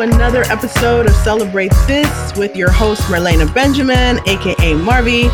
[0.00, 5.28] another episode of Celebrate This with your host, Marlena Benjamin, aka Marbie.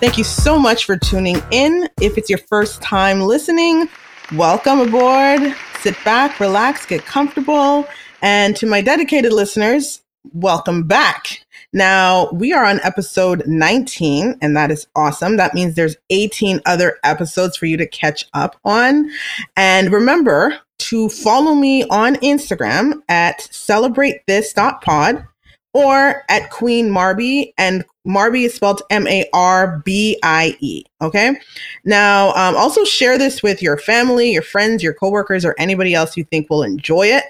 [0.00, 1.88] Thank you so much for tuning in.
[2.00, 3.88] If it's your first time listening,
[4.34, 5.54] welcome aboard.
[5.80, 7.86] Sit back, relax, get comfortable.
[8.22, 10.00] And to my dedicated listeners,
[10.32, 11.45] welcome back.
[11.72, 15.36] Now, we are on episode 19, and that is awesome.
[15.36, 19.10] That means there's 18 other episodes for you to catch up on.
[19.56, 25.26] And remember to follow me on Instagram at celebratethis.pod
[25.74, 30.84] or at Queen Marbie, And Marbie is spelled M A R B I E.
[31.02, 31.38] Okay.
[31.84, 36.16] Now, um, also share this with your family, your friends, your coworkers, or anybody else
[36.16, 37.24] you think will enjoy it.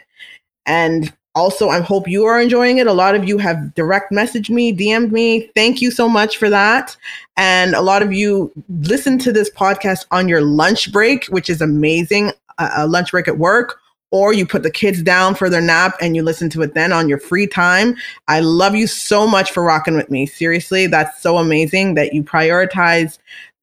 [0.66, 2.86] And also, I hope you are enjoying it.
[2.86, 5.50] A lot of you have direct messaged me, DM'd me.
[5.54, 6.96] Thank you so much for that.
[7.36, 11.60] And a lot of you listen to this podcast on your lunch break, which is
[11.60, 12.32] amazing.
[12.58, 13.78] A lunch break at work,
[14.10, 16.90] or you put the kids down for their nap and you listen to it then
[16.90, 17.96] on your free time.
[18.28, 20.24] I love you so much for rocking with me.
[20.24, 23.18] Seriously, that's so amazing that you prioritize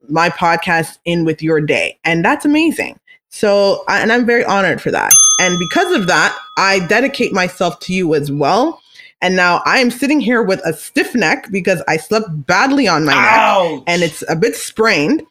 [0.10, 1.98] my podcast in with your day.
[2.04, 3.00] And that's amazing.
[3.34, 5.12] So, and I'm very honored for that.
[5.40, 8.80] And because of that, I dedicate myself to you as well.
[9.24, 13.06] And now I am sitting here with a stiff neck because I slept badly on
[13.06, 13.72] my Ouch.
[13.72, 15.24] neck and it's a bit sprained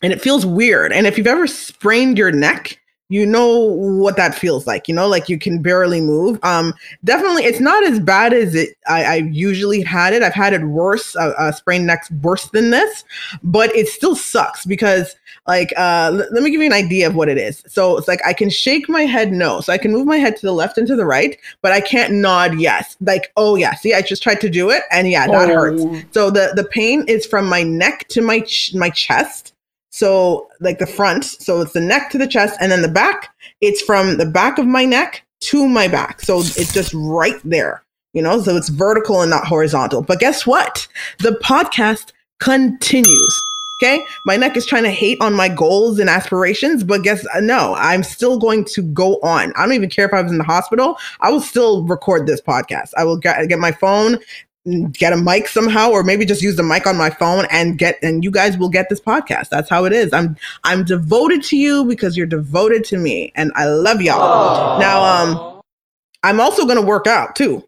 [0.00, 0.92] and it feels weird.
[0.92, 5.06] And if you've ever sprained your neck, you know what that feels like you know
[5.06, 6.38] like you can barely move.
[6.42, 6.72] Um
[7.04, 10.22] definitely it's not as bad as it i, I usually had it.
[10.22, 13.04] I've had it worse uh, uh sprained necks worse than this
[13.42, 15.16] but it still sucks because
[15.46, 17.62] like uh l- let me give you an idea of what it is.
[17.66, 19.60] So it's like i can shake my head no.
[19.60, 21.80] So i can move my head to the left and to the right but i
[21.80, 22.96] can't nod yes.
[23.00, 25.54] Like oh yeah see i just tried to do it and yeah that oh.
[25.54, 29.53] hurts so the the pain is from my neck to my ch- my chest
[29.94, 33.32] so, like the front, so it's the neck to the chest, and then the back,
[33.60, 36.20] it's from the back of my neck to my back.
[36.20, 40.02] So it's just right there, you know, so it's vertical and not horizontal.
[40.02, 40.88] But guess what?
[41.20, 42.10] The podcast
[42.40, 43.40] continues.
[43.80, 44.04] Okay.
[44.26, 47.76] My neck is trying to hate on my goals and aspirations, but guess uh, no,
[47.76, 49.52] I'm still going to go on.
[49.54, 50.96] I don't even care if I was in the hospital.
[51.20, 52.90] I will still record this podcast.
[52.96, 54.18] I will get, get my phone
[54.92, 57.98] get a mic somehow or maybe just use the mic on my phone and get
[58.02, 59.50] and you guys will get this podcast.
[59.50, 60.12] That's how it is.
[60.12, 64.76] I'm i'm devoted to you because you're devoted to me and i love y'all.
[64.76, 64.80] Aww.
[64.80, 65.60] now um
[66.22, 67.62] i'm also going to work out too.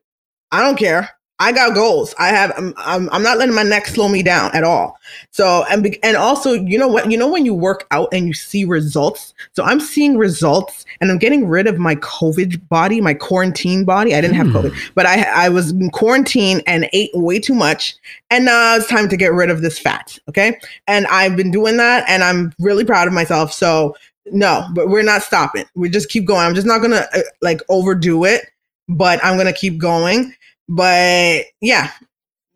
[0.53, 2.15] I don't care I got goals.
[2.19, 2.53] I have.
[2.57, 3.11] I'm, I'm.
[3.11, 4.99] I'm not letting my neck slow me down at all.
[5.33, 7.11] So and and also, you know what?
[7.11, 9.35] You know when you work out and you see results.
[9.53, 14.15] So I'm seeing results, and I'm getting rid of my COVID body, my quarantine body.
[14.15, 14.93] I didn't have COVID, hmm.
[14.95, 17.97] but I I was in quarantine and ate way too much,
[18.31, 20.19] and now it's time to get rid of this fat.
[20.31, 23.53] Okay, and I've been doing that, and I'm really proud of myself.
[23.53, 23.95] So
[24.25, 25.67] no, but we're not stopping.
[25.75, 26.47] We just keep going.
[26.47, 28.47] I'm just not gonna uh, like overdo it,
[28.89, 30.35] but I'm gonna keep going
[30.69, 31.93] but yeah,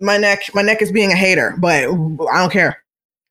[0.01, 2.83] my neck, my neck is being a hater, but I don't care.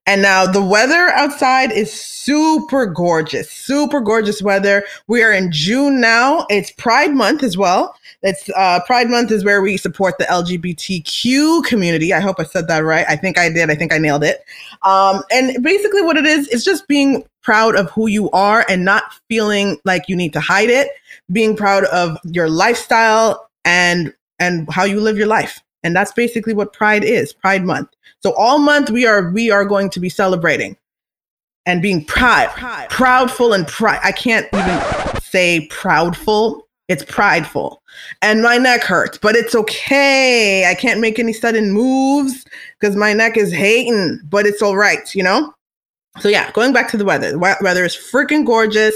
[0.09, 4.83] And now the weather outside is super gorgeous, super gorgeous weather.
[5.07, 6.47] We are in June now.
[6.49, 7.95] It's Pride Month as well.
[8.23, 12.11] It's uh, Pride Month is where we support the LGBTQ community.
[12.11, 13.05] I hope I said that right.
[13.07, 13.69] I think I did.
[13.69, 14.43] I think I nailed it.
[14.81, 18.83] Um, and basically, what it is is just being proud of who you are and
[18.83, 20.89] not feeling like you need to hide it.
[21.31, 25.61] Being proud of your lifestyle and and how you live your life.
[25.83, 27.89] And that's basically what Pride is, Pride Month.
[28.21, 30.75] So all month we are we are going to be celebrating
[31.65, 32.49] and being proud,
[32.89, 33.99] proudful and pride.
[34.03, 36.61] I can't even say proudful.
[36.87, 37.83] It's prideful.
[38.23, 40.65] And my neck hurts, but it's okay.
[40.67, 42.45] I can't make any sudden moves
[42.79, 45.53] because my neck is hating, but it's all right, you know?
[46.19, 47.31] So yeah, going back to the weather.
[47.31, 48.95] The weather is freaking gorgeous.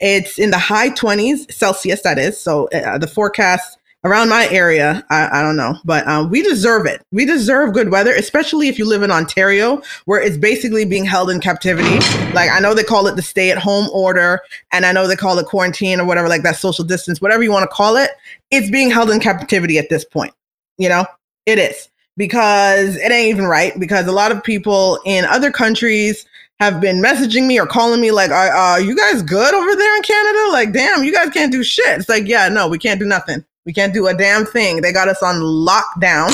[0.00, 2.38] It's in the high 20s Celsius, that is.
[2.38, 6.86] So uh, the forecast around my area, I, I don't know, but um, we deserve
[6.86, 7.02] it.
[7.12, 11.30] We deserve good weather, especially if you live in Ontario, where it's basically being held
[11.30, 11.98] in captivity.
[12.32, 14.40] Like I know they call it the stay-at-home order,
[14.72, 17.52] and I know they call it quarantine or whatever, like that social distance, whatever you
[17.52, 18.10] want to call it.
[18.50, 20.32] It's being held in captivity at this point.
[20.78, 21.04] You know,
[21.44, 23.78] it is because it ain't even right.
[23.78, 26.24] Because a lot of people in other countries
[26.58, 29.96] have been messaging me or calling me like, are, are you guys good over there
[29.96, 30.48] in Canada?
[30.52, 31.98] Like, damn, you guys can't do shit.
[31.98, 33.44] It's like, yeah, no, we can't do nothing.
[33.66, 34.80] We can't do a damn thing.
[34.80, 36.30] They got us on lockdown.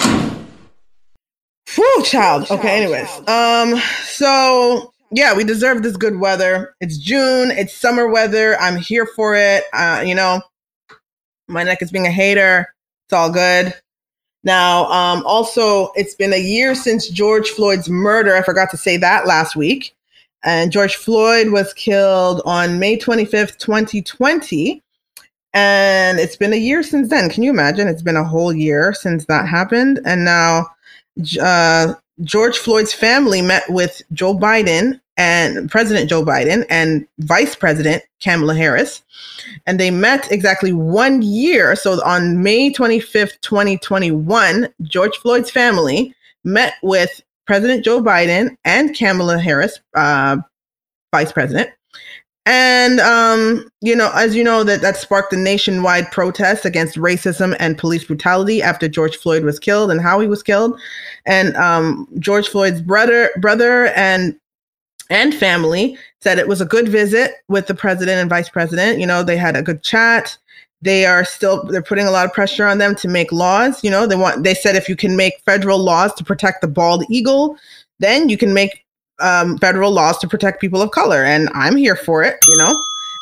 [1.75, 2.51] Whew, child.
[2.51, 3.29] Okay, anyways.
[3.29, 6.75] Um, so yeah, we deserve this good weather.
[6.81, 8.57] It's June, it's summer weather.
[8.61, 9.65] I'm here for it.
[9.73, 10.41] Uh, you know,
[11.49, 12.75] my neck is being a hater.
[13.07, 13.75] It's all good.
[14.45, 18.37] Now, um, also, it's been a year since George Floyd's murder.
[18.37, 19.95] I forgot to say that last week.
[20.45, 24.83] And George Floyd was killed on May 25th, 2020
[25.57, 27.31] And it's been a year since then.
[27.31, 27.89] Can you imagine?
[27.89, 30.01] It's been a whole year since that happened.
[30.05, 30.67] And now
[31.41, 31.95] uh,
[32.25, 38.55] George Floyd's family met with Joe Biden and President Joe Biden and Vice President Kamala
[38.55, 39.03] Harris.
[39.65, 41.75] And they met exactly one year.
[41.75, 46.15] So on May 25th, 2021, George Floyd's family
[46.45, 50.37] met with President Joe Biden and Kamala Harris, uh,
[51.15, 51.71] Vice President.
[52.47, 57.57] And um, you know, as you know, that that sparked a nationwide protest against racism
[57.59, 60.81] and police brutality after George Floyd was killed and how he was killed.
[61.27, 64.39] And um, George Floyd's brother, brother, and
[65.11, 69.01] and family said it was a good visit with the president and vice president.
[69.01, 70.39] You know, they had a good chat.
[70.83, 73.83] They are still they're putting a lot of pressure on them to make laws.
[73.83, 76.69] You know, they want they said if you can make federal laws to protect the
[76.69, 77.57] bald eagle,
[77.99, 78.86] then you can make
[79.21, 81.25] um, federal laws to protect people of color.
[81.25, 82.37] And I'm here for it.
[82.49, 82.81] You know,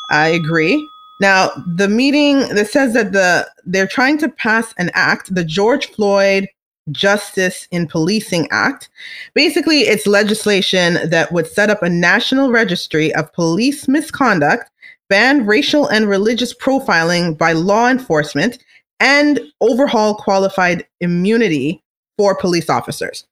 [0.09, 0.89] I agree.
[1.21, 5.87] Now, the meeting that says that the they're trying to pass an act, the George
[5.87, 6.47] Floyd
[6.91, 8.89] Justice in Policing Act.
[9.33, 14.69] Basically, it's legislation that would set up a national registry of police misconduct,
[15.09, 18.59] ban racial and religious profiling by law enforcement,
[18.99, 21.81] and overhaul qualified immunity
[22.17, 23.25] for police officers.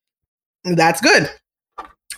[0.63, 1.29] That's good.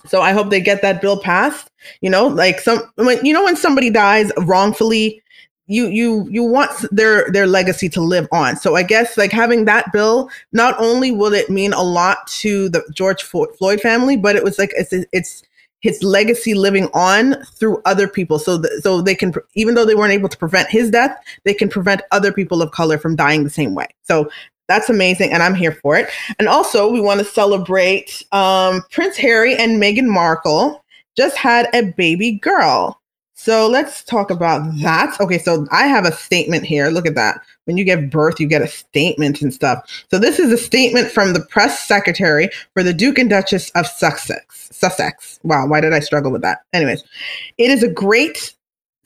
[0.08, 1.70] So I hope they get that bill passed.
[2.02, 5.22] You know, like some when you know when somebody dies wrongfully,
[5.68, 8.58] you you you want their their legacy to live on.
[8.58, 12.70] So I guess like having that bill, not only will it mean a lot to
[12.70, 15.44] the George Floyd family, but it was like it's it's
[15.82, 18.40] his legacy living on through other people.
[18.40, 21.54] So th- so they can even though they weren't able to prevent his death, they
[21.54, 23.88] can prevent other people of color from dying the same way.
[24.04, 24.30] So
[24.68, 26.10] that's amazing and i'm here for it
[26.40, 30.84] and also we want to celebrate um, prince harry and meghan markle
[31.18, 33.00] just had a baby girl
[33.38, 35.20] so let's talk about that.
[35.20, 36.90] Okay, so I have a statement here.
[36.90, 37.42] Look at that.
[37.66, 39.88] When you give birth, you get a statement and stuff.
[40.10, 43.86] So this is a statement from the press secretary for the Duke and Duchess of
[43.86, 44.70] Sussex.
[44.72, 45.40] Sussex.
[45.44, 46.62] Wow, why did I struggle with that?
[46.74, 47.04] Anyways,
[47.60, 48.55] it is a great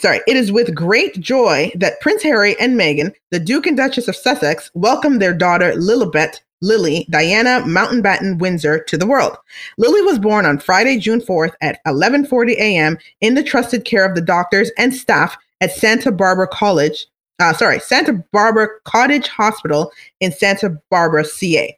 [0.02, 4.08] sorry, it is with great joy that Prince Harry and Meghan, the Duke and Duchess
[4.08, 9.38] of Sussex, welcome their daughter Lilibet Lily Diana Mountbatten Windsor to the world.
[9.78, 12.98] Lily was born on Friday, June 4th at 11:40 a.m.
[13.22, 17.08] in the trusted care of the doctors and staff at Santa Barbara College,
[17.40, 21.78] uh, sorry, Santa Barbara Cottage Hospital in Santa Barbara, CA.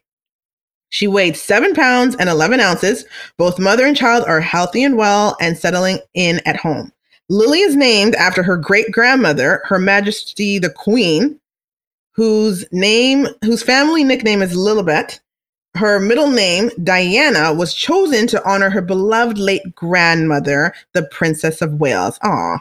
[0.90, 3.04] She weighed seven pounds and 11 ounces.
[3.38, 6.92] Both mother and child are healthy and well and settling in at home.
[7.32, 11.40] Lily is named after her great grandmother, Her Majesty the Queen,
[12.12, 15.18] whose name, whose family nickname is Lilibet.
[15.74, 21.80] Her middle name, Diana, was chosen to honor her beloved late grandmother, the Princess of
[21.80, 22.18] Wales.
[22.22, 22.58] Aw.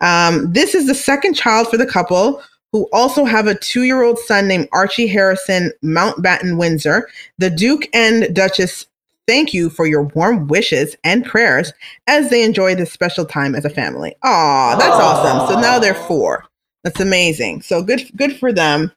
[0.00, 4.02] Um, this is the second child for the couple, who also have a two year
[4.02, 7.10] old son named Archie Harrison Mountbatten Windsor.
[7.36, 8.86] The Duke and Duchess
[9.26, 11.72] thank you for your warm wishes and prayers
[12.06, 14.14] as they enjoy this special time as a family.
[14.22, 15.00] Aw, that's Aww.
[15.00, 15.54] awesome.
[15.54, 16.44] So now they're four.
[16.84, 17.62] That's amazing.
[17.62, 18.92] So good good for them.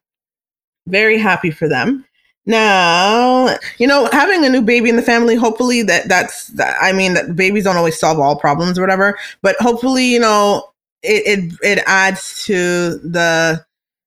[0.88, 2.06] Very happy for them.
[2.46, 6.94] Now, you know, having a new baby in the family, hopefully that that's that, I
[6.94, 10.70] mean that babies don't always solve all problems or whatever, but hopefully, you know,
[11.04, 13.66] it it, it adds to the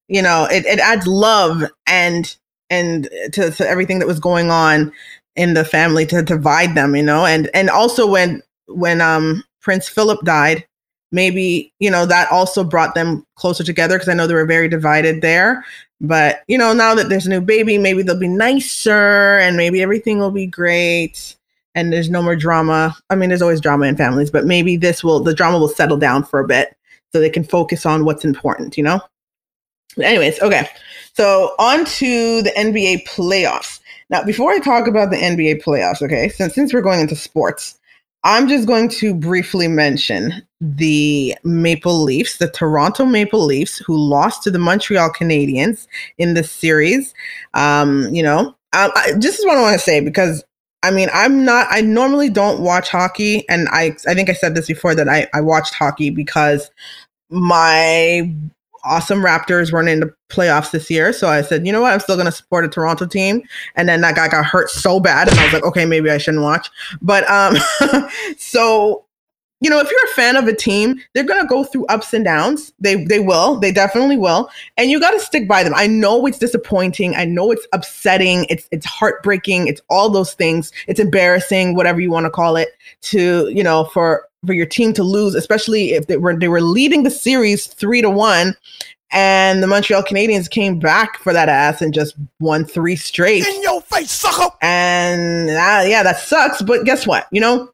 [0.08, 2.36] you know, it, it adds love and
[2.68, 4.92] and to, to everything that was going on
[5.36, 9.88] in the family to divide them, you know, and and also when when um Prince
[9.88, 10.66] Philip died,
[11.12, 14.68] maybe you know that also brought them closer together because i know they were very
[14.68, 15.64] divided there.
[16.00, 19.82] But you know now that there's a new baby maybe they'll be nicer and maybe
[19.82, 21.36] everything will be great
[21.74, 22.96] and there's no more drama.
[23.08, 25.96] I mean there's always drama in families but maybe this will the drama will settle
[25.96, 26.76] down for a bit
[27.12, 29.00] so they can focus on what's important you know?
[29.96, 30.68] But anyways okay.
[31.14, 33.78] So on to the nba playoffs
[34.10, 37.78] now before i talk about the nba playoffs okay since since we're going into sports
[38.24, 44.44] I'm just going to briefly mention the Maple Leafs, the Toronto Maple Leafs, who lost
[44.44, 47.14] to the Montreal Canadiens in this series.
[47.54, 50.44] Um, you know, I, I, this is what I want to say because
[50.84, 53.48] I mean, I'm not, I normally don't watch hockey.
[53.48, 56.70] And I, I think I said this before that I, I watched hockey because
[57.30, 58.32] my
[58.84, 61.12] awesome Raptors weren't in the playoffs this year.
[61.12, 61.92] So I said, you know what?
[61.92, 63.42] I'm still going to support a Toronto team.
[63.76, 65.28] And then that guy got hurt so bad.
[65.28, 66.68] And I was like, okay, maybe I shouldn't watch.
[67.00, 67.56] But um,
[68.38, 69.04] so,
[69.62, 72.12] you know, if you're a fan of a team, they're going to go through ups
[72.12, 72.72] and downs.
[72.80, 73.60] They, they will.
[73.60, 74.50] They definitely will.
[74.76, 75.72] And you got to stick by them.
[75.76, 77.14] I know it's disappointing.
[77.14, 78.46] I know it's upsetting.
[78.50, 79.68] It's, it's heartbreaking.
[79.68, 80.72] It's all those things.
[80.88, 82.68] It's embarrassing, whatever you want to call it
[83.02, 86.60] to, you know, for for your team to lose, especially if they were they were
[86.60, 88.56] leading the series three to one,
[89.12, 93.46] And the Montreal Canadiens came back for that ass and just won three straight.
[93.46, 94.56] In your face, sucker!
[94.62, 96.62] And uh, yeah, that sucks.
[96.62, 97.26] But guess what?
[97.30, 97.70] You know,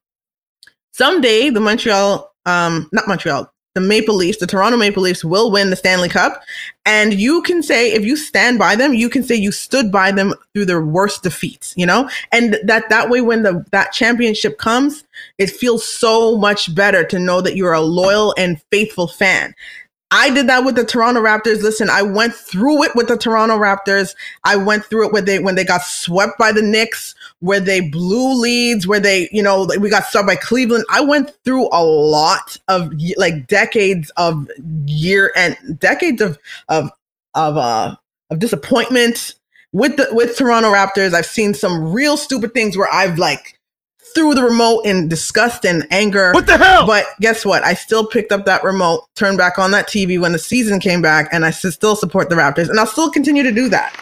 [0.98, 5.70] someday the Montreal, um, not Montreal, the Maple Leafs, the Toronto Maple Leafs will win
[5.70, 6.42] the Stanley Cup.
[6.84, 10.10] And you can say, if you stand by them, you can say you stood by
[10.10, 12.10] them through their worst defeats, you know?
[12.32, 15.04] And that that way when the that championship comes,
[15.38, 19.54] it feels so much better to know that you're a loyal and faithful fan.
[20.10, 21.62] I did that with the Toronto Raptors.
[21.62, 24.14] Listen, I went through it with the Toronto Raptors.
[24.44, 27.80] I went through it when they when they got swept by the Knicks, where they
[27.80, 30.84] blew leads, where they, you know, we got swept by Cleveland.
[30.90, 34.48] I went through a lot of like decades of
[34.86, 36.38] year and decades of
[36.68, 36.90] of
[37.34, 37.94] of uh
[38.30, 39.34] of disappointment
[39.72, 41.12] with the with Toronto Raptors.
[41.12, 43.57] I've seen some real stupid things where I've like
[44.14, 46.32] threw the remote in disgust and anger.
[46.32, 46.86] What the hell?
[46.86, 47.64] But guess what?
[47.64, 51.02] I still picked up that remote, turned back on that TV when the season came
[51.02, 52.68] back, and I still support the Raptors.
[52.68, 53.94] And I'll still continue to do that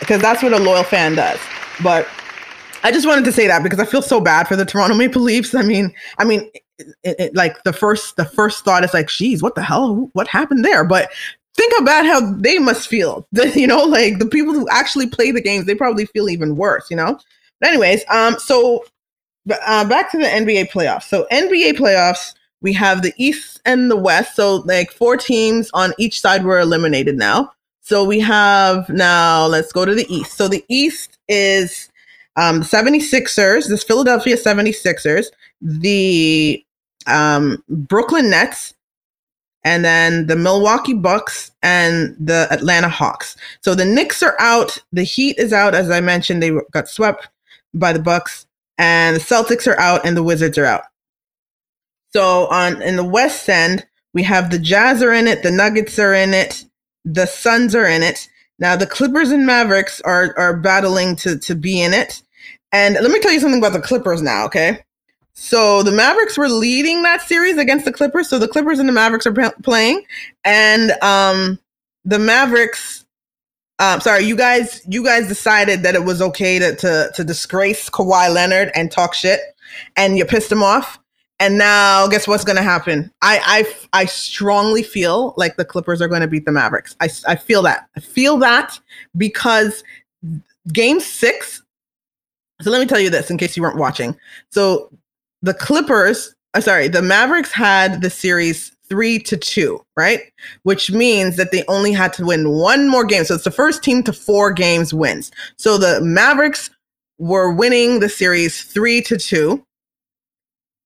[0.00, 1.38] because that's what a loyal fan does.
[1.82, 2.08] But
[2.82, 5.22] I just wanted to say that because I feel so bad for the Toronto Maple
[5.22, 5.54] Leafs.
[5.54, 9.42] I mean, I mean, it, it, like the first the first thought is like, geez,
[9.42, 10.10] what the hell?
[10.12, 10.84] What happened there?
[10.84, 11.10] But
[11.56, 13.26] think about how they must feel.
[13.32, 16.56] The, you know, like the people who actually play the games, they probably feel even
[16.56, 16.86] worse.
[16.90, 17.18] You know.
[17.60, 18.84] But anyways, um, so
[19.50, 21.04] uh, back to the NBA playoffs.
[21.04, 24.36] So NBA playoffs, we have the East and the West.
[24.36, 27.52] So like four teams on each side were eliminated now.
[27.80, 30.36] So we have now, let's go to the East.
[30.36, 31.90] So the East is
[32.36, 35.26] um, 76ers, this Philadelphia 76ers,
[35.60, 36.64] the
[37.06, 38.74] um, Brooklyn Nets,
[39.64, 43.36] and then the Milwaukee Bucks and the Atlanta Hawks.
[43.60, 44.78] So the Knicks are out.
[44.92, 46.42] The Heat is out, as I mentioned.
[46.42, 47.28] They got swept
[47.74, 48.46] by the Bucks
[48.78, 50.84] and the Celtics are out and the Wizards are out.
[52.12, 55.98] So on in the West End, we have the Jazz are in it, the Nuggets
[55.98, 56.64] are in it,
[57.04, 58.28] the Suns are in it.
[58.58, 62.22] Now the Clippers and Mavericks are are battling to to be in it.
[62.72, 64.84] And let me tell you something about the Clippers now, okay?
[65.34, 68.28] So the Mavericks were leading that series against the Clippers.
[68.28, 70.04] So the Clippers and the Mavericks are p- playing,
[70.44, 71.58] and um,
[72.04, 73.04] the Mavericks
[73.78, 77.88] um, sorry, you guys, you guys decided that it was okay to, to to disgrace
[77.88, 79.40] Kawhi Leonard and talk shit,
[79.96, 80.98] and you pissed him off.
[81.40, 83.12] And now, guess what's going to happen?
[83.22, 86.96] I, I I strongly feel like the Clippers are going to beat the Mavericks.
[87.00, 87.88] I I feel that.
[87.96, 88.78] I feel that
[89.16, 89.84] because
[90.72, 91.62] Game Six.
[92.60, 94.16] So let me tell you this, in case you weren't watching.
[94.50, 94.90] So
[95.42, 100.20] the Clippers, uh, sorry, the Mavericks had the series three to two, right?
[100.62, 103.24] Which means that they only had to win one more game.
[103.24, 105.30] So it's the first team to four games wins.
[105.56, 106.70] So the Mavericks
[107.18, 109.64] were winning the series three to two.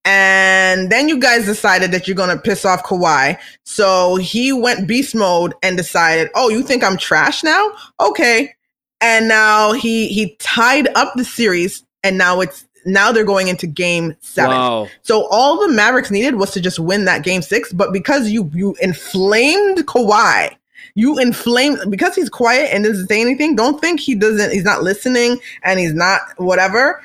[0.05, 3.39] And then you guys decided that you're going to piss off Kawhi.
[3.65, 7.71] So he went beast mode and decided, oh, you think I'm trash now?
[8.01, 8.53] Okay.
[9.01, 13.67] And now he he tied up the series and now it's now they're going into
[13.67, 14.57] game seven.
[14.57, 14.89] Wow.
[15.03, 17.73] So all the Mavericks needed was to just win that game six.
[17.73, 20.55] But because you you inflamed Kawhi,
[20.95, 23.57] you inflamed because he's quiet and doesn't say anything.
[23.57, 24.53] Don't think he doesn't.
[24.53, 27.03] He's not listening and he's not whatever.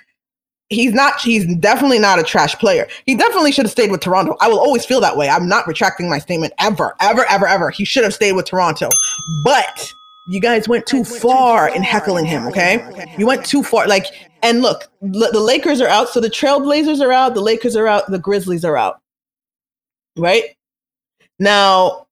[0.69, 1.21] He's not.
[1.21, 2.87] He's definitely not a trash player.
[3.05, 4.35] He definitely should have stayed with Toronto.
[4.41, 5.29] I will always feel that way.
[5.29, 7.69] I'm not retracting my statement ever, ever, ever, ever.
[7.69, 8.89] He should have stayed with Toronto,
[9.45, 9.93] but
[10.27, 13.15] you guys went too far in heckling him, okay?
[13.17, 13.87] You went too far.
[13.87, 14.05] Like,
[14.43, 18.11] and look, the Lakers are out, so the Trailblazers are out, the Lakers are out,
[18.11, 18.99] the Grizzlies are out.
[20.17, 20.55] Right?
[21.39, 22.07] Now,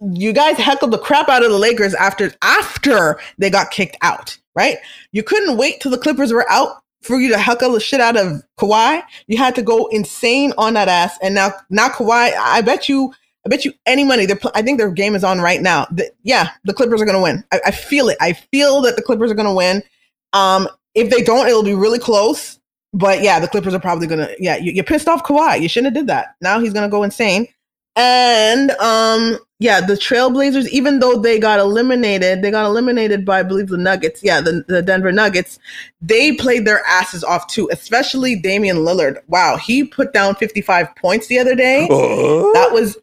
[0.00, 4.38] you guys heckled the crap out of the Lakers after after they got kicked out,
[4.54, 4.76] right?
[5.12, 8.16] You couldn't wait till the Clippers were out for you to heckle the shit out
[8.16, 9.02] of Kawhi.
[9.26, 11.18] You had to go insane on that ass.
[11.20, 13.12] And now now Kawhi, I bet you
[13.48, 14.26] I bet you any money.
[14.26, 15.86] They're, I think their game is on right now.
[15.90, 17.42] The, yeah, the Clippers are going to win.
[17.50, 18.18] I, I, feel it.
[18.20, 19.82] I feel that the Clippers are going to win.
[20.34, 22.58] Um, if they don't, it'll be really close.
[22.92, 24.36] But yeah, the Clippers are probably going to.
[24.38, 25.62] Yeah, you, you pissed off Kawhi.
[25.62, 26.34] You shouldn't have did that.
[26.42, 27.48] Now he's going to go insane.
[27.96, 33.42] And um, yeah, the Trailblazers, even though they got eliminated, they got eliminated by I
[33.44, 34.22] believe the Nuggets.
[34.22, 35.58] Yeah, the, the Denver Nuggets.
[36.02, 39.20] They played their asses off too, especially Damian Lillard.
[39.26, 41.88] Wow, he put down 55 points the other day.
[41.88, 42.98] That was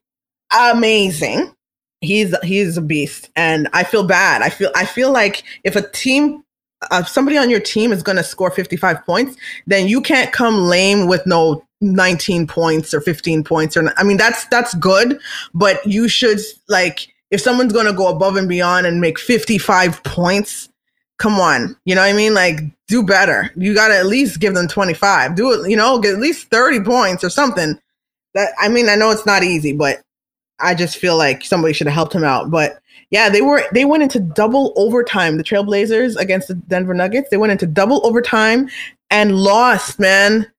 [0.52, 1.54] amazing.
[2.02, 4.42] He's he's a beast, and I feel bad.
[4.42, 6.44] I feel I feel like if a team,
[6.92, 10.32] uh, somebody on your team is going to score fifty five points, then you can't
[10.32, 15.20] come lame with no 19 points or 15 points or I mean that's that's good
[15.54, 20.04] but you should like if someone's going to go above and beyond and make 55
[20.04, 20.70] points
[21.18, 21.78] come on.
[21.86, 22.34] You know what I mean?
[22.34, 23.50] Like do better.
[23.56, 26.50] You got to at least give them 25 do it you know get at least
[26.50, 27.80] 30 points or something.
[28.34, 30.02] That I mean I know it's not easy but
[30.60, 32.50] I just feel like somebody should have helped him out.
[32.50, 35.38] But yeah, they were they went into double overtime.
[35.38, 37.30] The Trailblazers against the Denver Nuggets.
[37.30, 38.70] They went into double overtime
[39.10, 40.00] and lost.
[40.00, 40.52] Man,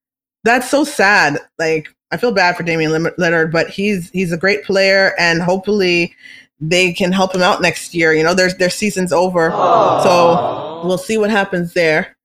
[0.45, 1.39] that's so sad.
[1.59, 6.15] Like I feel bad for Damian Leonard, but he's he's a great player, and hopefully
[6.61, 8.13] they can help him out next year.
[8.15, 10.03] You know, their their season's over, Aww.
[10.03, 12.17] so we'll see what happens there.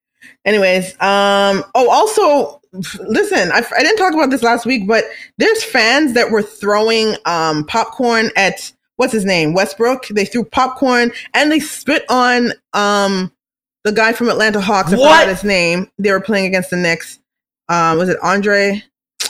[0.45, 5.05] Anyways, um, oh, also listen, I, I didn't talk about this last week, but
[5.37, 10.07] there's fans that were throwing um, popcorn at what's his name, Westbrook.
[10.07, 13.31] They threw popcorn and they spit on um,
[13.83, 14.93] the guy from Atlanta Hawks.
[14.93, 15.19] I what?
[15.19, 15.89] forgot his name.
[15.97, 17.19] They were playing against the Knicks.
[17.67, 18.83] Um, was it Andre?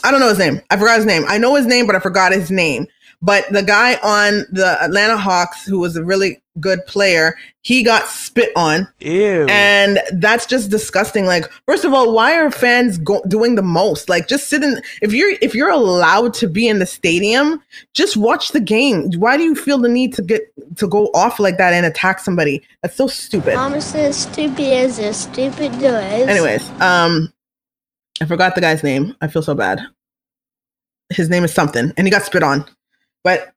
[0.03, 0.61] I don't know his name.
[0.69, 1.23] I forgot his name.
[1.27, 2.87] I know his name, but I forgot his name.
[3.21, 8.07] But the guy on the Atlanta Hawks, who was a really good player, he got
[8.07, 8.87] spit on.
[8.99, 9.45] Ew.
[9.49, 11.25] And that's just disgusting.
[11.25, 14.09] Like, first of all, why are fans go- doing the most?
[14.09, 14.81] Like, just sit in.
[15.01, 17.61] If you're if you're allowed to be in the stadium,
[17.93, 19.11] just watch the game.
[19.13, 20.41] Why do you feel the need to get
[20.77, 22.61] to go off like that and attack somebody?
[22.81, 23.55] That's so stupid.
[23.55, 26.27] Mama says stupid as a stupid does.
[26.27, 27.31] Anyways, um,
[28.21, 29.15] I forgot the guy's name.
[29.21, 29.81] I feel so bad.
[31.09, 32.65] His name is something, and he got spit on.
[33.23, 33.53] But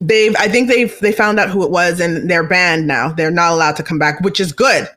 [0.00, 3.12] they've I think they've they found out who it was and they're banned now.
[3.12, 4.88] They're not allowed to come back, which is good.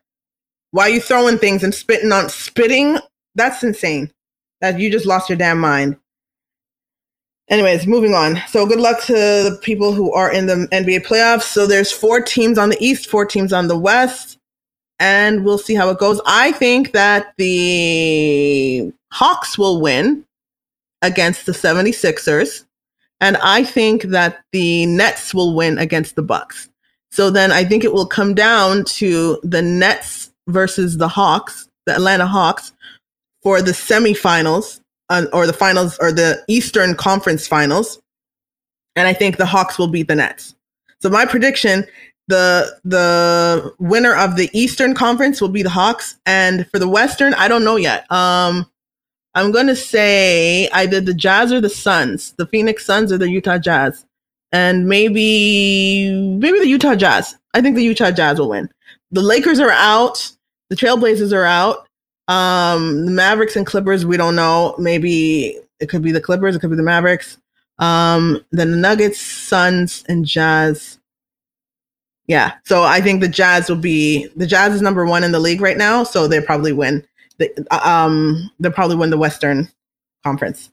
[0.72, 2.98] Why are you throwing things and spitting on spitting?
[3.36, 4.12] That's insane.
[4.62, 5.98] That you just lost your damn mind.
[7.50, 8.42] Anyways, moving on.
[8.50, 11.44] So good luck to the people who are in the NBA playoffs.
[11.44, 14.38] So there's four teams on the East, four teams on the West,
[15.00, 16.20] and we'll see how it goes.
[16.26, 20.26] I think that the Hawks will win
[21.02, 22.66] against the 76ers.
[23.20, 26.70] And I think that the Nets will win against the Bucks.
[27.12, 31.96] So then I think it will come down to the Nets versus the Hawks, the
[31.96, 32.74] Atlanta Hawks,
[33.42, 38.00] for the semifinals uh, or the finals or the Eastern Conference finals.
[38.96, 40.56] And I think the Hawks will beat the Nets.
[41.00, 41.86] So my prediction,
[42.28, 47.34] the the winner of the Eastern Conference will be the Hawks, and for the Western,
[47.36, 48.12] I don't know yet.
[48.12, 48.70] Um,
[49.38, 53.30] I'm going to say either the Jazz or the Suns, the Phoenix Suns or the
[53.30, 54.04] Utah Jazz.
[54.52, 57.36] And maybe maybe the Utah Jazz.
[57.54, 58.68] I think the Utah Jazz will win.
[59.12, 60.32] The Lakers are out.
[60.72, 61.88] The Trailblazers are out.
[62.28, 64.74] Um, the Mavericks and Clippers, we don't know.
[64.80, 67.38] Maybe it could be the Clippers, it could be the Mavericks.
[67.78, 70.98] Um, then the Nuggets, Suns, and Jazz.
[72.26, 72.54] Yeah.
[72.66, 75.62] So I think the Jazz will be the Jazz is number one in the league
[75.62, 77.06] right now, so they probably win
[77.38, 79.70] the, uh, um, they'll probably win the Western
[80.24, 80.72] Conference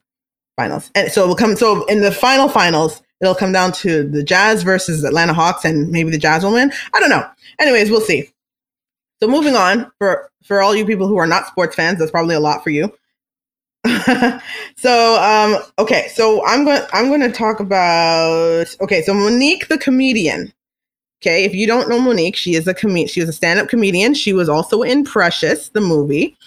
[0.57, 0.91] Finals.
[0.95, 1.55] And so it will come.
[1.55, 5.91] So in the final finals, it'll come down to the Jazz versus Atlanta Hawks, and
[5.91, 6.71] maybe the Jazz will win.
[6.93, 7.27] I don't know.
[7.59, 8.29] Anyways, we'll see.
[9.21, 12.35] So moving on for for all you people who are not sports fans, that's probably
[12.35, 12.93] a lot for you.
[14.77, 19.77] so um okay so i'm going i'm going to talk about okay so monique the
[19.77, 20.51] comedian
[21.25, 21.43] okay?
[21.43, 24.13] If you don't know monique she is a com- she was a stand-up comedian.
[24.13, 26.37] She was also in precious the movie.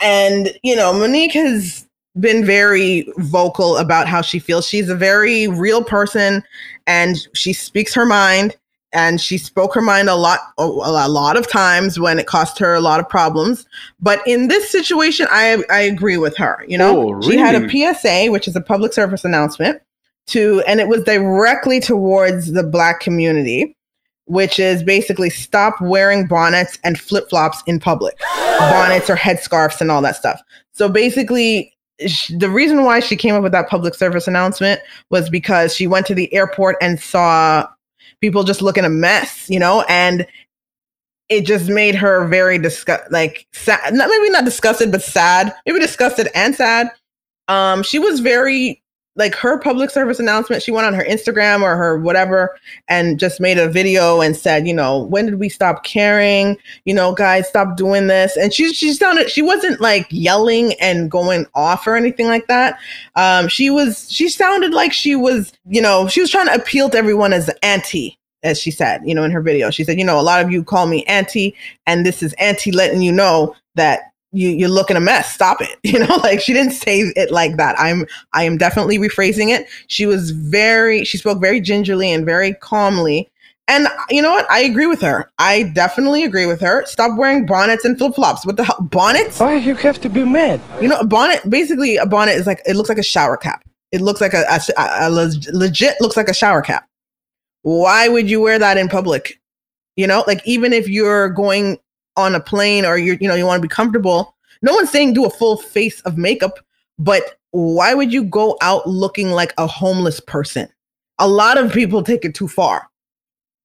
[0.00, 1.86] And, you know, Monique has
[2.18, 4.66] been very vocal about how she feels.
[4.66, 6.42] She's a very real person
[6.86, 8.56] and she speaks her mind
[8.92, 12.58] and she spoke her mind a lot a, a, lot of times when it cost
[12.58, 13.66] her a lot of problems.
[14.00, 17.00] But in this situation i i agree with her you know?
[17.00, 17.32] Oh, really?
[17.32, 19.80] she had a psa which is a public service announcement
[20.28, 23.76] to and it was directly towards the black community
[24.30, 28.16] which is basically stop wearing bonnets and flip flops in public,
[28.58, 30.40] bonnets or headscarves and all that stuff.
[30.70, 31.76] So basically,
[32.38, 36.06] the reason why she came up with that public service announcement was because she went
[36.06, 37.66] to the airport and saw
[38.20, 40.24] people just looking a mess, you know, and
[41.28, 45.78] it just made her very disgust like sad not maybe not disgusted but sad maybe
[45.78, 46.88] disgusted and sad
[47.46, 48.79] um she was very
[49.16, 52.56] like her public service announcement, she went on her Instagram or her whatever
[52.88, 56.56] and just made a video and said, you know, when did we stop caring?
[56.84, 58.36] You know, guys, stop doing this.
[58.36, 62.78] And she she sounded she wasn't like yelling and going off or anything like that.
[63.16, 66.88] Um, she was she sounded like she was, you know, she was trying to appeal
[66.90, 69.70] to everyone as auntie as she said, you know, in her video.
[69.70, 71.54] She said, you know, a lot of you call me auntie,
[71.86, 75.32] and this is auntie letting you know that you you're looking a mess.
[75.32, 75.78] Stop it.
[75.90, 77.74] You know like she didn't say it like that.
[77.78, 79.66] I'm i am definitely rephrasing it.
[79.88, 83.28] She was very she spoke very gingerly and very calmly.
[83.66, 84.50] And you know what?
[84.50, 85.30] I agree with her.
[85.38, 86.84] I definitely agree with her.
[86.86, 88.44] Stop wearing bonnets and flip-flops.
[88.44, 88.80] What the hell?
[88.80, 89.38] Bonnets?
[89.38, 90.60] Why you have to be mad?
[90.80, 93.64] You know a bonnet basically a bonnet is like it looks like a shower cap.
[93.92, 96.86] It looks like a, a, a legit looks like a shower cap.
[97.62, 99.40] Why would you wear that in public?
[99.96, 101.78] You know like even if you're going
[102.20, 104.36] on a plane or you're, you know, you want to be comfortable.
[104.62, 106.58] No one's saying do a full face of makeup,
[106.98, 110.68] but why would you go out looking like a homeless person?
[111.20, 112.88] a lot of people take it too far.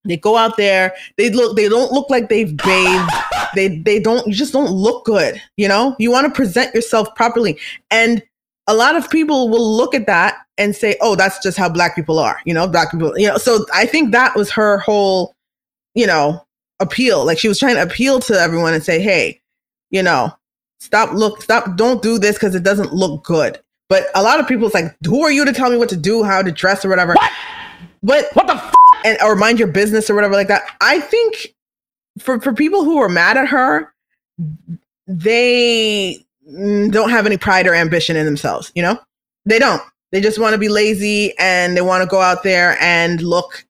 [0.04, 3.12] They go out there, they look, they don't look like they've bathed.
[3.56, 5.96] They they don't you just don't look good, you know?
[5.98, 7.58] You want to present yourself properly.
[7.90, 8.22] And
[8.68, 11.96] a lot of people will look at that and say, "Oh, that's just how black
[11.96, 13.38] people are." You know, black people, you know.
[13.38, 15.34] So I think that was her whole,
[15.96, 16.46] you know,
[16.86, 17.26] appeal.
[17.26, 19.42] Like she was trying to appeal to everyone and say, "Hey,
[19.92, 20.32] you know,
[20.80, 24.48] stop look stop don't do this cuz it doesn't look good." But a lot of
[24.48, 26.86] people it's like, "Who are you to tell me what to do, how to dress
[26.86, 27.32] or whatever?" What?
[28.04, 30.64] But What the f- and or mind your business or whatever like that.
[30.82, 31.54] I think
[32.20, 33.94] for for people who are mad at her,
[35.08, 36.24] they
[36.90, 38.72] don't have any pride or ambition in themselves.
[38.76, 39.00] You know,
[39.46, 39.82] they don't.
[40.12, 43.66] They just want to be lazy and they want to go out there and look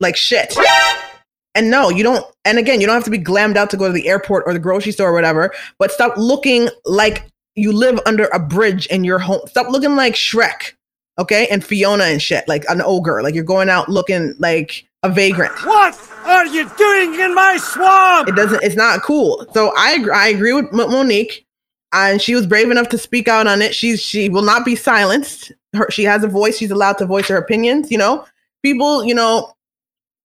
[0.00, 0.56] like shit.
[1.54, 2.24] And no, you don't.
[2.44, 4.52] And again, you don't have to be glammed out to go to the airport or
[4.52, 5.52] the grocery store or whatever.
[5.78, 9.40] But stop looking like you live under a bridge in your home.
[9.46, 10.72] Stop looking like Shrek,
[11.18, 13.22] okay, and Fiona and shit, like an ogre.
[13.22, 15.52] Like you're going out looking like a vagrant.
[15.64, 18.28] What are you doing in my swamp?
[18.28, 18.62] It doesn't.
[18.62, 19.46] It's not cool.
[19.52, 21.44] So I I agree with Monique,
[21.92, 23.74] and she was brave enough to speak out on it.
[23.74, 25.52] She's she will not be silenced.
[25.74, 26.56] Her she has a voice.
[26.56, 27.90] She's allowed to voice her opinions.
[27.90, 28.24] You know,
[28.62, 29.04] people.
[29.04, 29.54] You know,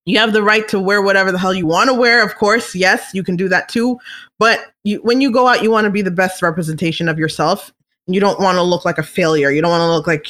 [0.08, 2.24] you have the right to wear whatever the hell you want to wear.
[2.24, 4.00] Of course, yes, you can do that too.
[4.39, 7.74] But you, when you go out, you want to be the best representation of yourself.
[8.08, 9.52] You don't want to look like a failure.
[9.52, 10.28] You don't want to look like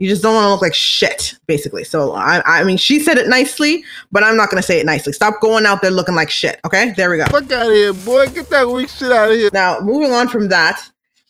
[0.00, 1.84] you just don't want to look like shit, basically.
[1.84, 5.12] So I, I mean, she said it nicely, but I'm not gonna say it nicely.
[5.12, 6.58] Stop going out there looking like shit.
[6.64, 7.26] Okay, there we go.
[7.26, 8.26] Fuck out of here, boy.
[8.26, 9.50] Get that weak shit out of here.
[9.52, 10.82] Now, moving on from that,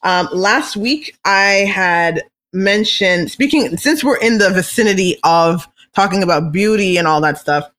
[0.02, 2.22] um, last week I had
[2.54, 7.70] mentioned, speaking, since we're in the vicinity of talking about beauty and all that stuff,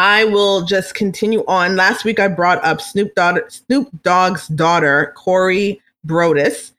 [0.00, 1.76] I will just continue on.
[1.76, 6.72] Last week I brought up Snoop, daughter, Snoop Dogg's daughter, Cori Broadus,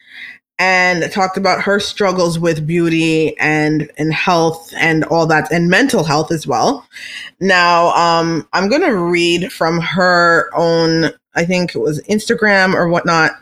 [0.58, 6.04] and talked about her struggles with beauty and, and health and all that, and mental
[6.04, 6.84] health as well.
[7.40, 13.34] Now, um, I'm to read from her own, I think it was Instagram or whatnot.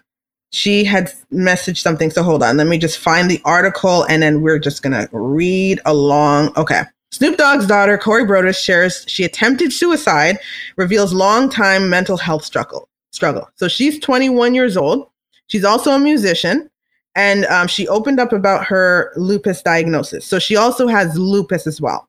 [0.51, 2.11] She had messaged something.
[2.11, 2.57] So hold on.
[2.57, 6.51] Let me just find the article and then we're just to read along.
[6.57, 6.81] Okay.
[7.11, 10.37] Snoop Dogg's daughter, Cori Broadus, shares she attempted suicide,
[10.75, 12.87] reveals long-time mental health struggle.
[13.11, 13.49] Struggle.
[13.55, 15.09] So she's 21 years old.
[15.47, 16.69] She's also a musician,
[17.15, 20.25] and um, she opened up about her lupus diagnosis.
[20.25, 22.07] So she also has lupus as well.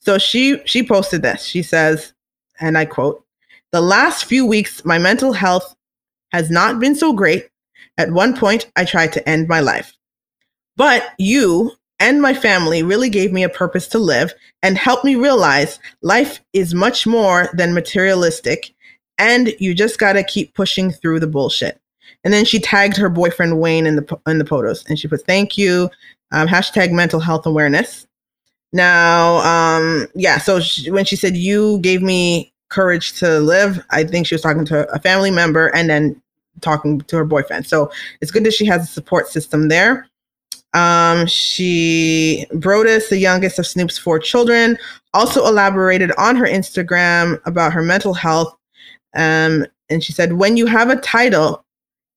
[0.00, 1.44] So she she posted this.
[1.44, 2.12] She says,
[2.60, 3.24] and I quote,
[3.70, 5.76] "The last few weeks, my mental health
[6.32, 7.48] has not been so great.
[7.96, 9.96] At one point, I tried to end my life.
[10.76, 11.70] But you
[12.04, 16.38] and my family really gave me a purpose to live and helped me realize life
[16.52, 18.74] is much more than materialistic
[19.16, 21.80] and you just got to keep pushing through the bullshit.
[22.22, 25.24] And then she tagged her boyfriend Wayne in the in the photos and she put
[25.24, 25.88] thank you
[26.30, 28.06] um, hashtag mental health awareness.
[28.74, 34.04] Now, um, yeah, so she, when she said you gave me courage to live, I
[34.04, 36.20] think she was talking to a family member and then
[36.60, 37.66] talking to her boyfriend.
[37.66, 37.90] So
[38.20, 40.06] it's good that she has a support system there.
[40.74, 44.76] Um, she, Broadus, the youngest of Snoop's four children,
[45.14, 48.54] also elaborated on her Instagram about her mental health.
[49.14, 51.64] Um, and she said, when you have a title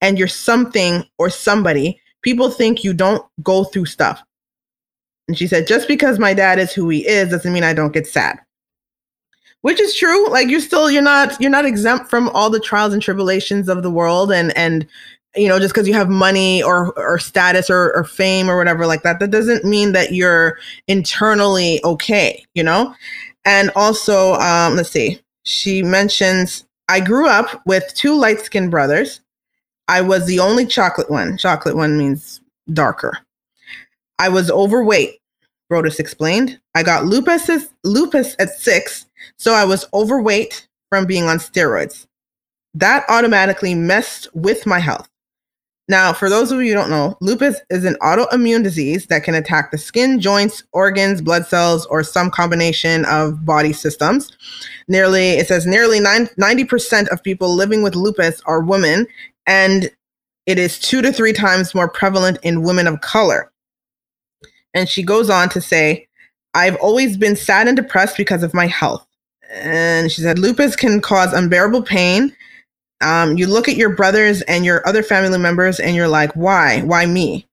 [0.01, 4.23] and you're something or somebody, people think you don't go through stuff.
[5.27, 7.93] And she said, just because my dad is who he is doesn't mean I don't
[7.93, 8.39] get sad.
[9.61, 10.29] Which is true.
[10.29, 13.83] Like you're still you're not you're not exempt from all the trials and tribulations of
[13.83, 14.87] the world and and
[15.37, 18.85] you know just because you have money or or status or, or fame or whatever
[18.85, 22.93] like that that doesn't mean that you're internally okay you know?
[23.45, 29.21] And also um let's see she mentions i grew up with two light-skinned brothers.
[29.89, 31.37] I was the only chocolate one.
[31.37, 32.41] Chocolate one means
[32.73, 33.19] darker.
[34.19, 35.19] I was overweight
[35.69, 36.59] Broadus explained.
[36.75, 39.05] I got lupus lupus at six
[39.37, 42.07] so i was overweight from being on steroids.
[42.73, 45.09] That automatically messed with my health
[45.89, 49.35] now, for those of you who don't know, lupus is an autoimmune disease that can
[49.35, 54.35] attack the skin, joints, organs, blood cells, or some combination of body systems.
[54.89, 59.07] Nearly, it says nearly 90% of people living with lupus are women,
[59.45, 59.89] and
[60.45, 63.49] it is two to three times more prevalent in women of color.
[64.73, 66.07] And she goes on to say,
[66.53, 69.07] I've always been sad and depressed because of my health.
[69.53, 72.35] And she said, lupus can cause unbearable pain
[73.01, 76.81] um, you look at your brothers and your other family members and you're like, why?
[76.81, 77.47] Why me?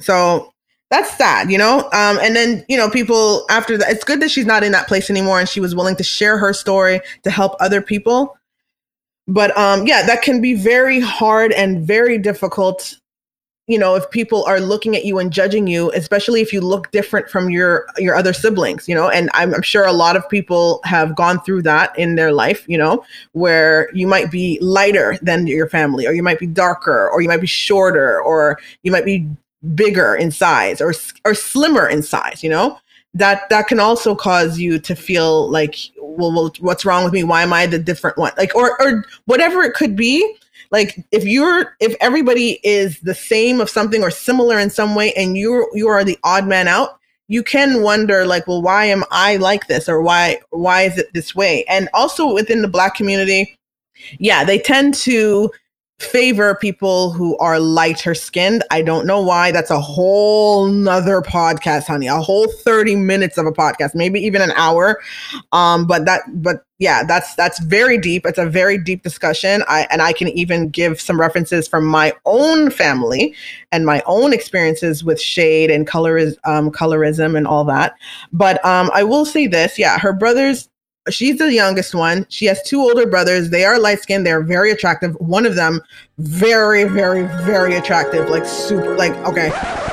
[0.00, 0.52] So
[0.90, 1.80] that's sad, you know?
[1.92, 4.86] Um, and then, you know, people after that, it's good that she's not in that
[4.86, 8.36] place anymore and she was willing to share her story to help other people.
[9.26, 12.98] But um, yeah, that can be very hard and very difficult
[13.66, 16.90] you know if people are looking at you and judging you especially if you look
[16.90, 20.28] different from your your other siblings you know and I'm, I'm, sure a lot of
[20.28, 25.16] people have gone through that in their life you know where you might be lighter
[25.22, 28.92] than your family or you might be darker or you might be shorter or you
[28.92, 29.26] might be
[29.74, 30.92] bigger in size or
[31.24, 32.78] or slimmer in size you know?
[33.16, 37.22] That that can also cause you to feel like well, well what's wrong with me?
[37.22, 38.32] Why am i the different one?
[38.36, 40.36] Like or or whatever it could be
[40.74, 45.12] like if you're if everybody is the same of something or similar in some way
[45.12, 49.04] and you're you are the odd man out you can wonder like well why am
[49.12, 52.96] i like this or why why is it this way and also within the black
[52.96, 53.56] community
[54.18, 55.48] yeah they tend to
[56.00, 58.64] favor people who are lighter skinned.
[58.70, 59.52] I don't know why.
[59.52, 62.08] That's a whole nother podcast, honey.
[62.08, 65.00] A whole 30 minutes of a podcast, maybe even an hour.
[65.52, 68.26] Um, but that but yeah, that's that's very deep.
[68.26, 69.62] It's a very deep discussion.
[69.68, 73.34] I and I can even give some references from my own family
[73.70, 77.94] and my own experiences with shade and color um, colorism and all that.
[78.32, 80.68] But um, I will say this, yeah, her brothers
[81.10, 82.26] she's the youngest one.
[82.28, 83.50] She has two older brothers.
[83.50, 84.26] They are light skinned.
[84.26, 85.14] They're very attractive.
[85.20, 85.80] One of them,
[86.18, 88.28] very, very, very attractive.
[88.28, 88.96] Like super.
[88.96, 89.50] Like okay,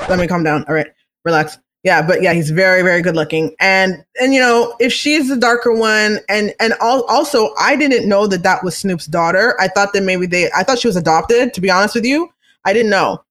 [0.10, 0.65] let me calm down.
[0.67, 0.88] All right,
[1.26, 1.58] relax.
[1.84, 3.56] Yeah, but yeah, he's very, very good looking.
[3.60, 8.28] And and you know, if she's the darker one, and and also, I didn't know
[8.28, 9.60] that that was Snoop's daughter.
[9.60, 10.52] I thought that maybe they.
[10.56, 11.54] I thought she was adopted.
[11.56, 12.30] To be honest with you,
[12.65, 13.24] I didn't know.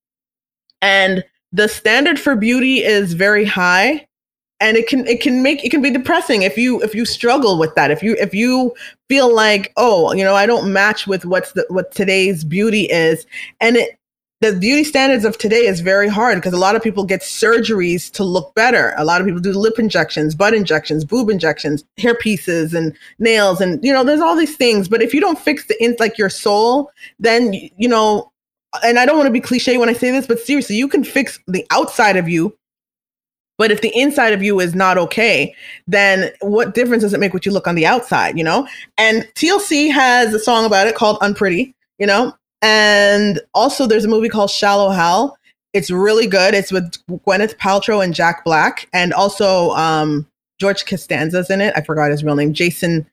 [0.81, 4.05] And the standard for beauty is very high
[4.61, 7.59] and it can it can make it can be depressing if you if you struggle
[7.59, 8.73] with that if you if you
[9.09, 13.25] feel like oh you know i don't match with what's the what today's beauty is
[13.59, 13.97] and it
[14.41, 18.11] the beauty standards of today is very hard because a lot of people get surgeries
[18.13, 18.93] to look better.
[18.97, 23.61] A lot of people do lip injections, butt injections, boob injections, hair pieces, and nails,
[23.61, 24.89] and you know, there's all these things.
[24.89, 28.31] But if you don't fix the in like your soul, then you know,
[28.83, 31.03] and I don't want to be cliche when I say this, but seriously, you can
[31.03, 32.57] fix the outside of you
[33.61, 35.53] but if the inside of you is not okay,
[35.85, 38.67] then what difference does it make what you look on the outside, you know?
[38.97, 42.35] And TLC has a song about it called Unpretty, you know?
[42.61, 45.37] And also there's a movie called Shallow Hal.
[45.73, 46.53] It's really good.
[46.53, 50.27] It's with Gwyneth Paltrow and Jack Black and also um,
[50.59, 51.73] George Costanza's in it.
[51.75, 52.53] I forgot his real name.
[52.53, 53.07] Jason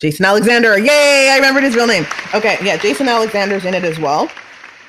[0.00, 0.78] Jason Alexander.
[0.78, 2.06] Yay, I remembered his real name.
[2.34, 4.30] Okay, yeah, Jason Alexander's in it as well.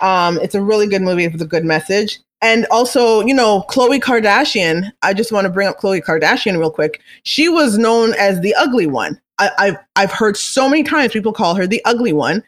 [0.02, 4.00] Um, it's a really good movie with a good message and also, you know, Khloe
[4.00, 4.92] Kardashian.
[5.02, 7.02] I just want to bring up Khloe Kardashian real quick.
[7.24, 9.20] She was known as the ugly one.
[9.40, 12.44] I, I've I've heard so many times people call her the ugly one,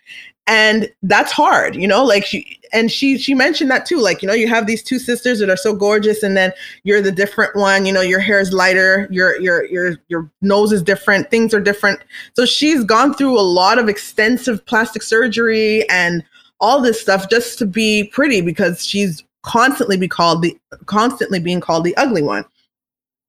[0.47, 2.03] and that's hard, you know.
[2.03, 3.99] Like she and she she mentioned that too.
[3.99, 7.01] Like you know, you have these two sisters that are so gorgeous, and then you're
[7.01, 7.85] the different one.
[7.85, 11.59] You know, your hair is lighter, your your your your nose is different, things are
[11.59, 11.99] different.
[12.33, 16.23] So she's gone through a lot of extensive plastic surgery and
[16.59, 21.59] all this stuff just to be pretty because she's constantly be called the constantly being
[21.59, 22.45] called the ugly one.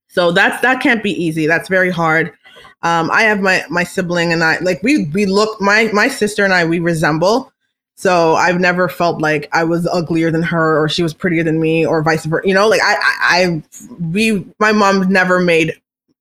[0.09, 1.47] So that's that can't be easy.
[1.47, 2.33] That's very hard.
[2.83, 6.45] Um, I have my my sibling and I like we we look my my sister
[6.45, 7.53] and I we resemble.
[7.97, 11.61] So I've never felt like I was uglier than her or she was prettier than
[11.61, 12.47] me or vice versa.
[12.47, 13.63] You know, like I I, I
[14.01, 15.75] we my mom never made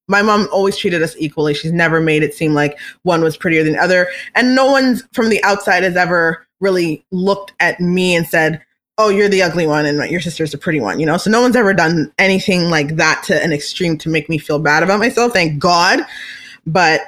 [0.08, 1.54] my mom always treated us equally.
[1.54, 4.08] She's never made it seem like one was prettier than the other.
[4.36, 8.62] And no one's from the outside has ever really looked at me and said,
[8.98, 11.18] oh, you're the ugly one and your sister's the pretty one, you know?
[11.18, 14.60] So no one's ever done anything like that to an extreme to make me feel
[14.60, 15.34] bad about myself.
[15.34, 16.02] Thank God.
[16.66, 17.02] But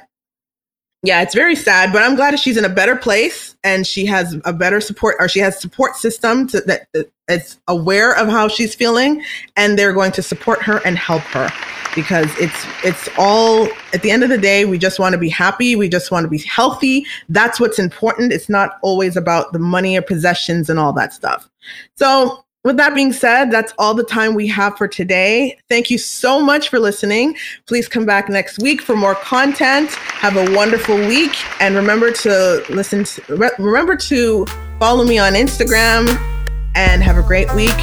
[1.02, 4.36] yeah, it's very sad, but I'm glad she's in a better place and she has
[4.46, 8.48] a better support or she has support system to, that, that is aware of how
[8.48, 9.24] she's feeling
[9.56, 11.50] and they're going to support her and help her
[11.96, 15.30] because it's it's all at the end of the day we just want to be
[15.30, 17.06] happy, we just want to be healthy.
[17.30, 18.32] That's what's important.
[18.32, 21.50] It's not always about the money or possessions and all that stuff.
[21.96, 25.58] So with that being said, that's all the time we have for today.
[25.70, 27.38] Thank you so much for listening.
[27.68, 29.92] Please come back next week for more content.
[29.92, 34.46] Have a wonderful week and remember to listen to, re- remember to
[34.78, 36.39] follow me on Instagram
[36.76, 37.80] and have a great week.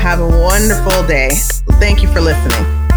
[0.00, 1.30] Have a wonderful day.
[1.78, 2.91] Thank you for listening.